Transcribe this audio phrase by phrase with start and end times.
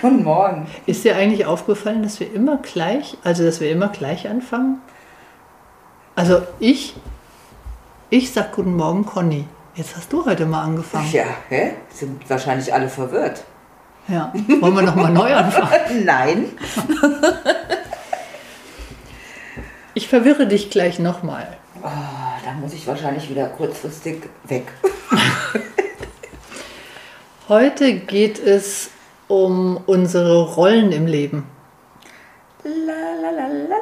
[0.00, 0.66] Guten Morgen.
[0.86, 4.80] Ist dir eigentlich aufgefallen, dass wir immer gleich, also dass wir immer gleich anfangen?
[6.14, 6.94] Also ich,
[8.10, 9.46] ich sag Guten Morgen, Conny.
[9.74, 11.10] Jetzt hast du heute mal angefangen.
[11.12, 11.72] Ja, hä?
[11.90, 13.44] Sind wahrscheinlich alle verwirrt.
[14.08, 14.32] Ja.
[14.60, 15.80] Wollen wir nochmal neu anfangen?
[16.04, 16.46] Nein.
[19.94, 21.56] Ich verwirre dich gleich nochmal.
[21.82, 21.88] Oh,
[22.44, 24.68] da muss ich wahrscheinlich wieder kurzfristig weg.
[27.48, 28.90] Heute geht es
[29.28, 31.46] um unsere Rollen im Leben.
[32.64, 33.76] La, la, la.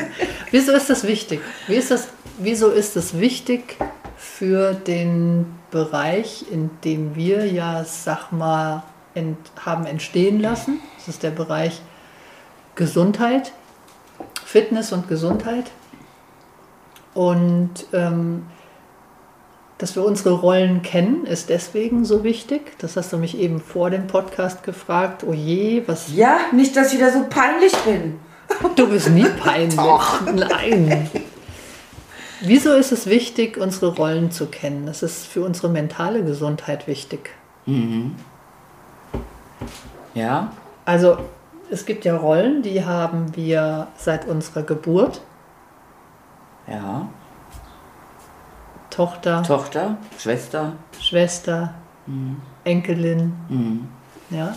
[0.50, 1.40] Wieso ist das wichtig?
[1.66, 2.08] Wie ist das,
[2.38, 3.76] wieso ist es wichtig
[4.16, 10.80] für den Bereich, in dem wir ja, sag mal, ent, haben entstehen lassen?
[10.96, 11.80] Das ist der Bereich
[12.74, 13.52] Gesundheit,
[14.44, 15.70] Fitness und Gesundheit.
[17.14, 18.46] Und ähm,
[19.78, 22.76] dass wir unsere Rollen kennen, ist deswegen so wichtig.
[22.78, 25.24] Das hast du mich eben vor dem Podcast gefragt.
[25.26, 26.12] Oh je, was.
[26.14, 28.18] Ja, nicht, dass ich wieder so peinlich bin.
[28.74, 29.76] Du bist nie peinlich.
[29.76, 30.20] Doch.
[30.22, 31.08] Nein.
[32.40, 34.86] Wieso ist es wichtig, unsere Rollen zu kennen?
[34.86, 37.30] Das ist für unsere mentale Gesundheit wichtig.
[40.14, 40.52] Ja.
[40.84, 41.18] Also
[41.70, 45.20] es gibt ja Rollen, die haben wir seit unserer Geburt.
[46.66, 47.08] Ja.
[48.98, 50.72] Tochter, Tochter, Schwester.
[51.00, 51.72] Schwester,
[52.64, 53.32] Enkelin.
[53.48, 53.88] Mhm.
[54.30, 54.56] Ja.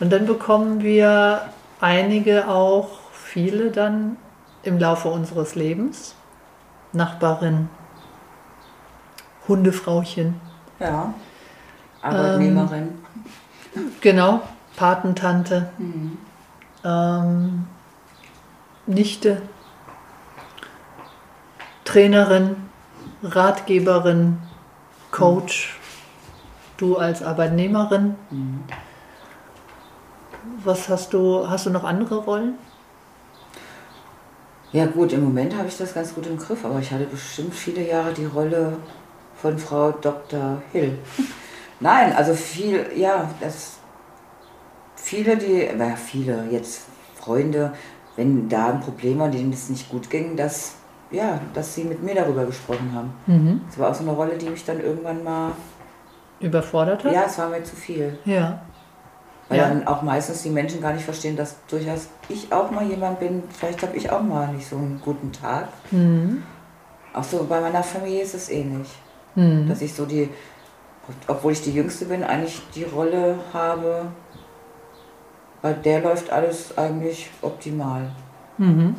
[0.00, 1.42] Und dann bekommen wir
[1.80, 4.16] einige auch, viele dann
[4.64, 6.16] im Laufe unseres Lebens.
[6.92, 7.68] Nachbarin,
[9.46, 10.40] Hundefrauchen,
[10.80, 11.14] Ja.
[12.02, 12.88] Arbeitnehmerin.
[14.00, 14.40] genau,
[14.74, 15.70] Patentante,
[16.84, 17.66] ähm,
[18.86, 19.42] Nichte,
[21.84, 22.65] Trainerin,
[23.22, 24.38] Ratgeberin,
[25.10, 25.78] Coach,
[26.76, 28.14] du als Arbeitnehmerin.
[30.64, 32.58] Was hast du, hast du noch andere Rollen?
[34.72, 37.54] Ja gut, im Moment habe ich das ganz gut im Griff, aber ich hatte bestimmt
[37.54, 38.76] viele Jahre die Rolle
[39.40, 40.60] von Frau Dr.
[40.72, 40.98] Hill.
[41.80, 43.78] Nein, also viel, ja, das
[44.96, 46.82] viele, die, naja, viele, jetzt
[47.14, 47.72] Freunde,
[48.16, 50.74] wenn da ein Problem war, denen es nicht gut ging, dass,
[51.10, 53.62] ja, dass sie mit mir darüber gesprochen haben.
[53.68, 55.52] Das war auch so eine Rolle, die mich dann irgendwann mal,
[56.40, 57.12] Überfordert hat?
[57.12, 58.18] ja, es war mir zu viel.
[58.24, 58.60] Ja.
[59.48, 59.68] Weil Ja.
[59.68, 63.42] dann auch meistens die Menschen gar nicht verstehen, dass durchaus ich auch mal jemand bin,
[63.56, 65.68] vielleicht habe ich auch mal nicht so einen guten Tag.
[65.92, 66.42] Mhm.
[67.14, 68.88] Auch so bei meiner Familie ist es ähnlich.
[69.36, 69.68] Mhm.
[69.68, 70.28] Dass ich so die,
[71.28, 74.06] obwohl ich die Jüngste bin, eigentlich die Rolle habe,
[75.62, 78.10] bei der läuft alles eigentlich optimal.
[78.58, 78.96] Mhm.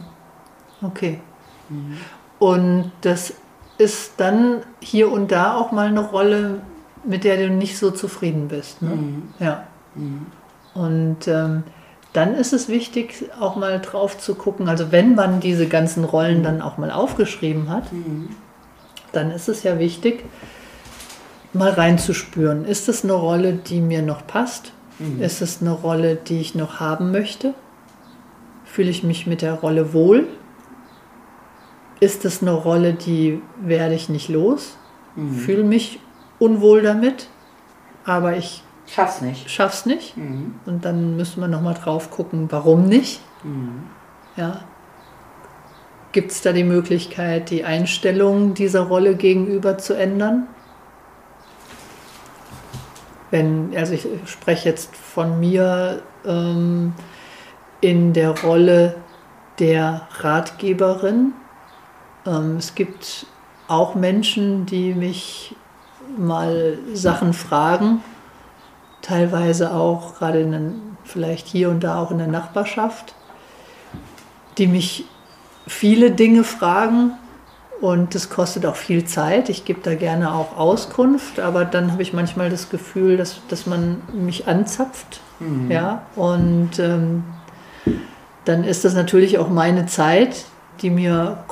[0.82, 1.20] Okay.
[2.40, 3.34] Und das
[3.78, 6.62] ist dann hier und da auch mal eine Rolle,
[7.04, 8.82] mit der du nicht so zufrieden bist.
[8.82, 8.90] Ne?
[9.40, 9.68] Ja.
[10.74, 11.64] Und ähm,
[12.14, 16.44] dann ist es wichtig, auch mal drauf zu gucken, also wenn man diese ganzen Rollen
[16.44, 17.84] dann auch mal aufgeschrieben hat,
[19.12, 20.24] dann ist es ja wichtig,
[21.54, 22.66] mal reinzuspüren.
[22.66, 24.72] Ist es eine Rolle, die mir noch passt?
[25.20, 27.54] Ist es eine Rolle, die ich noch haben möchte?
[28.66, 30.28] Fühle ich mich mit der Rolle wohl?
[32.00, 34.78] Ist es eine Rolle, die werde ich nicht los?
[35.16, 36.00] Fühle mich
[36.38, 37.28] unwohl damit,
[38.06, 39.50] aber ich Schaff's nicht.
[39.50, 40.16] schaff's nicht.
[40.66, 43.20] Und dann müssen wir nochmal drauf gucken, warum nicht.
[44.36, 44.62] Ja.
[46.12, 50.48] Gibt es da die Möglichkeit, die Einstellung dieser Rolle gegenüber zu ändern?
[53.30, 56.94] Wenn, also ich spreche jetzt von mir ähm,
[57.82, 58.96] in der Rolle
[59.60, 61.34] der Ratgeberin.
[62.28, 63.26] Ähm, es gibt
[63.68, 65.56] auch Menschen, die mich
[66.18, 68.04] mal Sachen fragen,
[69.02, 73.16] teilweise auch gerade in den, vielleicht hier und da auch in der Nachbarschaft,
[74.58, 75.06] die mich
[75.68, 77.14] viele Dinge fragen
[77.82, 79.50] und das kostet auch viel Zeit.
[79.50, 83.68] Ich gebe da gerne auch Auskunft, aber dann habe ich manchmal das Gefühl, dass, dass
[83.68, 85.20] man mich anzapft.
[85.40, 85.70] Mhm.
[85.70, 87.24] Ja, und ähm,
[88.46, 90.46] dann ist das natürlich auch meine Zeit,
[90.82, 91.44] die mir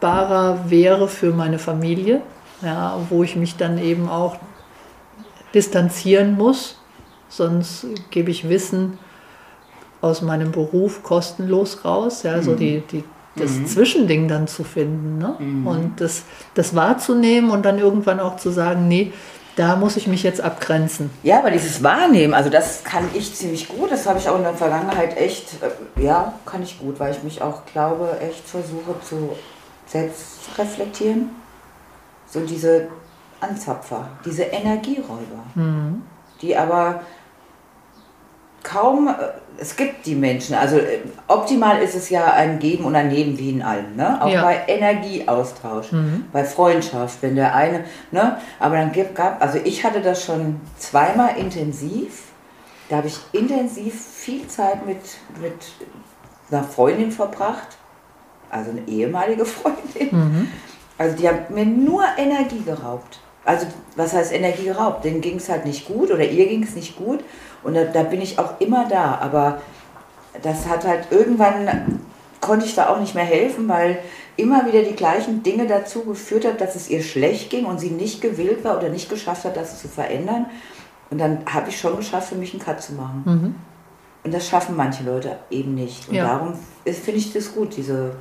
[0.00, 2.22] kostbarer wäre für meine Familie,
[2.62, 4.36] ja, wo ich mich dann eben auch
[5.54, 6.76] distanzieren muss.
[7.28, 8.98] Sonst gebe ich Wissen
[10.00, 12.22] aus meinem Beruf kostenlos raus.
[12.22, 12.56] Ja, so mhm.
[12.56, 13.04] die, die
[13.36, 13.66] das mhm.
[13.66, 15.36] Zwischending dann zu finden ne?
[15.38, 15.66] Mhm.
[15.66, 16.22] und das,
[16.54, 19.12] das wahrzunehmen und dann irgendwann auch zu sagen, nee,
[19.56, 21.10] da muss ich mich jetzt abgrenzen.
[21.22, 23.90] Ja, aber dieses Wahrnehmen, also das kann ich ziemlich gut.
[23.90, 27.22] Das habe ich auch in der Vergangenheit echt, äh, ja, kann ich gut, weil ich
[27.22, 29.36] mich auch, glaube, echt versuche zu
[29.86, 31.30] selbst reflektieren.
[32.26, 32.88] So diese
[33.40, 36.02] Anzapfer, diese Energieräuber, mhm.
[36.42, 37.00] die aber
[38.66, 39.12] kaum, äh,
[39.58, 43.38] es gibt die Menschen, also äh, optimal ist es ja ein Geben und ein Nehmen
[43.38, 44.20] wie in allem, ne?
[44.20, 44.42] auch ja.
[44.42, 46.24] bei Energieaustausch, mhm.
[46.32, 48.38] bei Freundschaft, wenn der eine, ne?
[48.58, 52.24] aber dann gab, also ich hatte das schon zweimal intensiv,
[52.88, 55.00] da habe ich intensiv viel Zeit mit,
[55.40, 55.54] mit
[56.50, 57.78] einer Freundin verbracht,
[58.50, 60.48] also eine ehemalige Freundin, mhm.
[60.98, 63.20] also die hat mir nur Energie geraubt.
[63.44, 65.04] Also was heißt Energie geraubt?
[65.04, 67.20] Denen ging es halt nicht gut oder ihr ging es nicht gut
[67.62, 69.18] und da, da, bin ich auch immer da.
[69.20, 69.62] Aber
[70.42, 72.00] das hat halt irgendwann,
[72.40, 73.98] konnte ich da auch nicht mehr helfen, weil
[74.36, 77.90] immer wieder die gleichen Dinge dazu geführt hat, dass es ihr schlecht ging und sie
[77.90, 80.46] nicht gewillt war oder nicht geschafft hat, das zu verändern.
[81.10, 83.22] Und dann habe ich schon geschafft, für mich einen Cut zu machen.
[83.24, 83.54] Mhm.
[84.24, 86.08] Und das schaffen manche Leute eben nicht.
[86.08, 86.26] Und ja.
[86.26, 86.54] darum
[86.84, 88.16] finde ich das gut, diese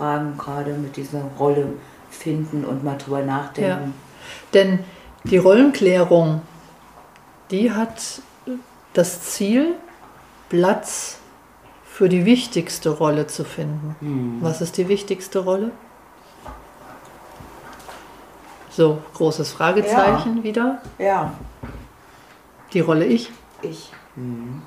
[0.00, 1.74] Fragen gerade mit dieser Rolle
[2.10, 3.92] finden und mal drüber nachdenken.
[3.92, 4.52] Ja.
[4.54, 4.78] Denn
[5.24, 6.40] die Rollenklärung,
[7.50, 8.22] die hat
[8.94, 9.74] das Ziel,
[10.48, 11.18] Platz
[11.84, 13.94] für die wichtigste Rolle zu finden.
[14.00, 14.38] Mhm.
[14.40, 15.70] Was ist die wichtigste Rolle?
[18.70, 20.42] So, großes Fragezeichen ja.
[20.42, 20.82] wieder.
[20.98, 21.34] Ja.
[22.72, 23.30] Die Rolle ich?
[23.60, 23.92] Ich.
[24.16, 24.62] Mhm.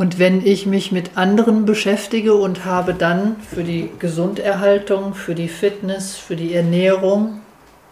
[0.00, 5.46] Und wenn ich mich mit anderen beschäftige und habe dann für die Gesunderhaltung, für die
[5.46, 7.42] Fitness, für die Ernährung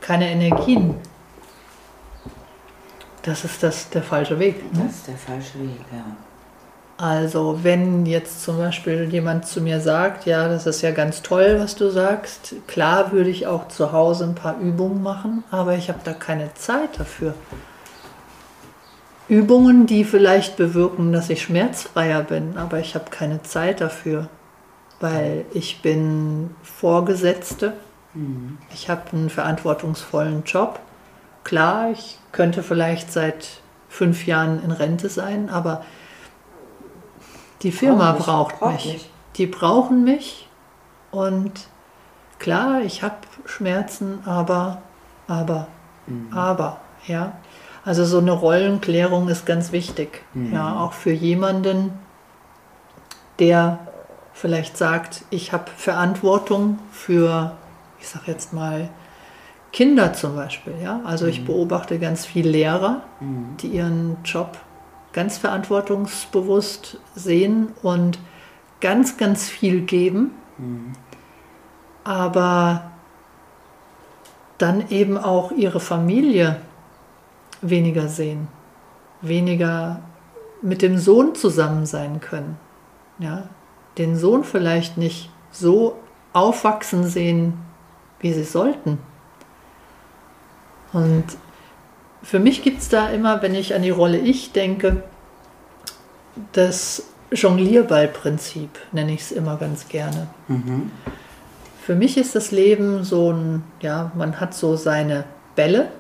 [0.01, 0.95] keine Energien,
[3.21, 4.73] das ist das der falsche Weg.
[4.73, 4.85] Ne?
[4.87, 6.17] Das ist der falsche Weg, ja.
[6.97, 11.59] Also wenn jetzt zum Beispiel jemand zu mir sagt, ja, das ist ja ganz toll,
[11.61, 15.91] was du sagst, klar würde ich auch zu Hause ein paar Übungen machen, aber ich
[15.91, 17.35] habe da keine Zeit dafür.
[19.29, 24.29] Übungen, die vielleicht bewirken, dass ich schmerzfreier bin, aber ich habe keine Zeit dafür,
[25.01, 27.75] weil ich bin Vorgesetzte,
[28.15, 28.59] mhm.
[28.73, 30.81] ich habe einen verantwortungsvollen Job.
[31.45, 35.85] Klar, ich könnte vielleicht seit fünf Jahren in Rente sein, aber
[37.63, 38.93] die Firma Brauch braucht Brauch mich.
[38.93, 39.11] mich.
[39.37, 40.49] Die brauchen mich
[41.11, 41.69] und
[42.39, 44.83] klar, ich habe Schmerzen, aber,
[45.27, 45.69] aber,
[46.07, 46.33] mhm.
[46.33, 47.35] aber, ja.
[47.85, 50.53] Also so eine Rollenklärung ist ganz wichtig, mhm.
[50.53, 51.93] ja, auch für jemanden,
[53.39, 53.79] der
[54.33, 57.53] vielleicht sagt, ich habe Verantwortung für,
[58.01, 58.89] ich sage jetzt mal,
[59.73, 60.75] Kinder zum Beispiel.
[60.83, 61.01] Ja?
[61.05, 61.47] Also ich mhm.
[61.47, 63.57] beobachte ganz viele Lehrer, mhm.
[63.61, 64.59] die ihren Job
[65.13, 68.19] ganz verantwortungsbewusst sehen und
[68.81, 70.93] ganz, ganz viel geben, mhm.
[72.05, 72.93] aber
[74.59, 76.61] dann eben auch ihre Familie
[77.61, 78.49] weniger sehen,
[79.21, 80.01] weniger
[80.63, 82.59] mit dem Sohn zusammen sein können.
[83.19, 83.49] Ja?
[83.97, 85.97] Den Sohn vielleicht nicht so
[86.33, 87.55] aufwachsen sehen,
[88.21, 88.99] wie sie sollten.
[90.93, 91.25] Und
[92.23, 95.03] für mich gibt es da immer, wenn ich an die Rolle Ich denke,
[96.53, 100.29] das Jonglierballprinzip, nenne ich es immer ganz gerne.
[100.49, 100.91] Mhm.
[101.83, 105.25] Für mich ist das Leben so ein, ja, man hat so seine
[105.57, 105.91] Bälle,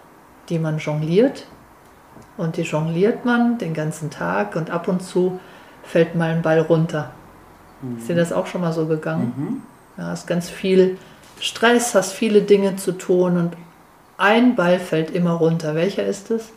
[0.48, 1.46] die man jongliert.
[2.36, 5.40] Und die jongliert man den ganzen Tag und ab und zu
[5.82, 7.10] fällt mal ein Ball runter.
[7.82, 7.98] Mhm.
[7.98, 9.32] Ist dir das auch schon mal so gegangen?
[9.36, 9.62] Mhm.
[10.00, 10.98] Ja, hast ganz viel
[11.40, 13.56] Stress, hast viele Dinge zu tun und
[14.16, 15.74] ein Ball fällt immer runter.
[15.74, 16.50] Welcher ist es?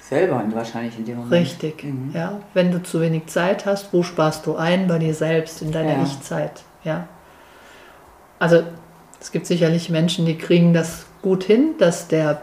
[0.00, 1.32] Selber wahrscheinlich in dem Moment.
[1.32, 2.12] Richtig, mhm.
[2.14, 2.40] ja.
[2.54, 4.88] Wenn du zu wenig Zeit hast, wo sparst du ein?
[4.88, 6.02] Bei dir selbst, in deiner ja.
[6.02, 7.06] Ich-Zeit, ja.
[8.38, 8.62] Also
[9.20, 12.40] es gibt sicherlich Menschen, die kriegen das gut hin, dass der,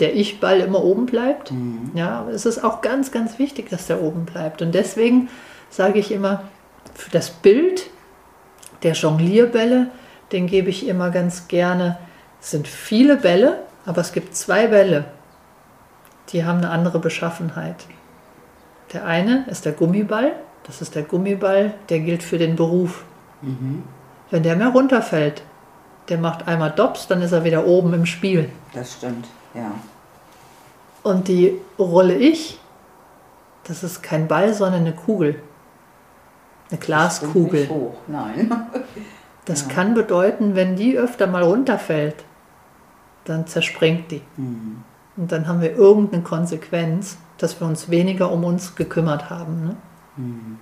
[0.00, 1.52] der Ich-Ball immer oben bleibt.
[1.52, 1.90] Mhm.
[1.94, 4.62] Ja, es ist auch ganz, ganz wichtig, dass der oben bleibt.
[4.62, 5.28] Und deswegen
[5.70, 6.44] sage ich immer,
[6.94, 7.90] für das Bild
[8.82, 9.88] der Jonglierbälle,
[10.32, 11.98] den gebe ich immer ganz gerne
[12.46, 15.06] es sind viele Bälle, aber es gibt zwei Bälle,
[16.28, 17.86] die haben eine andere Beschaffenheit.
[18.92, 20.32] Der eine ist der Gummiball.
[20.64, 23.04] Das ist der Gummiball, der gilt für den Beruf.
[24.30, 25.42] Wenn der mehr runterfällt,
[26.08, 28.48] der macht einmal Dops, dann ist er wieder oben im Spiel.
[28.72, 29.72] Das stimmt, ja.
[31.02, 32.58] Und die Rolle Ich,
[33.64, 35.40] das ist kein Ball, sondern eine Kugel.
[36.70, 37.60] Eine Glaskugel.
[37.60, 38.50] nicht hoch, nein.
[39.44, 39.68] Das Ja.
[39.74, 42.24] kann bedeuten, wenn die öfter mal runterfällt,
[43.26, 44.20] dann zerspringt die.
[44.36, 44.82] Mhm.
[45.16, 49.64] Und dann haben wir irgendeine Konsequenz, dass wir uns weniger um uns gekümmert haben.
[49.68, 49.76] Ne?
[50.16, 50.58] Mhm.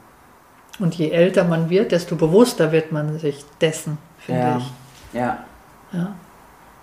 [0.80, 4.56] Und je älter man wird, desto bewusster wird man sich dessen, finde Ja.
[4.58, 4.72] ich.
[5.14, 5.38] Ja,
[5.92, 6.14] Ja.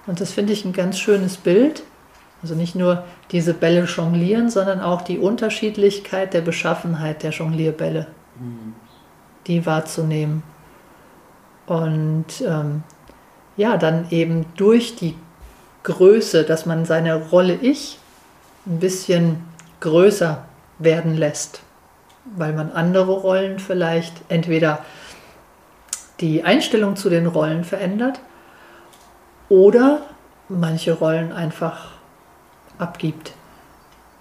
[0.07, 1.83] Und das finde ich ein ganz schönes Bild.
[2.41, 8.07] Also nicht nur diese Bälle jonglieren, sondern auch die Unterschiedlichkeit der Beschaffenheit der Jonglierbälle,
[9.47, 10.43] die wahrzunehmen.
[11.67, 12.83] Und ähm,
[13.57, 15.15] ja, dann eben durch die
[15.83, 17.99] Größe, dass man seine Rolle Ich
[18.65, 19.43] ein bisschen
[19.79, 20.43] größer
[20.79, 21.61] werden lässt,
[22.35, 24.79] weil man andere Rollen vielleicht entweder
[26.19, 28.19] die Einstellung zu den Rollen verändert
[29.49, 30.01] oder
[30.49, 31.91] manche Rollen einfach
[32.81, 33.33] abgibt.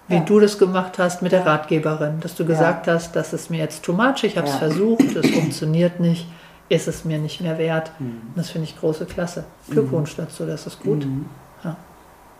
[0.07, 0.21] Wie Ja.
[0.21, 3.83] du das gemacht hast mit der Ratgeberin, dass du gesagt hast, das ist mir jetzt
[3.83, 4.59] too much, ich habe es Ja.
[4.59, 6.27] versucht, es funktioniert nicht,
[6.69, 7.91] ist es mir nicht mehr wert.
[7.99, 8.21] Mhm.
[8.35, 9.45] Das finde ich große Klasse.
[9.69, 11.25] Glückwunsch dazu, das ist gut, Mhm.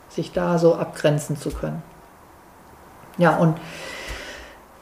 [0.10, 1.82] sich da so abgrenzen zu können.
[3.18, 3.58] Ja, und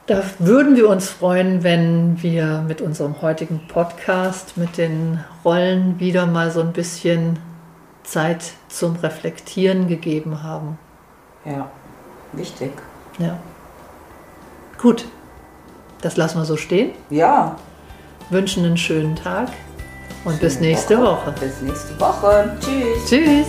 [0.08, 6.26] da würden wir uns freuen, wenn wir mit unserem heutigen Podcast, mit den Rollen wieder
[6.26, 7.38] mal so ein bisschen
[8.02, 10.80] Zeit zum Reflektieren gegeben haben.
[11.46, 11.70] Ja.
[12.34, 12.72] Wichtig.
[13.18, 13.38] Ja.
[14.82, 15.06] Gut,
[16.02, 16.92] das lassen wir so stehen.
[17.10, 17.56] Ja.
[18.30, 19.50] Wünschen einen schönen Tag
[20.24, 21.34] und bis Schöne nächste Woche.
[21.40, 22.58] Bis nächste Woche.
[22.62, 23.10] Tschüss.
[23.10, 23.48] Tschüss.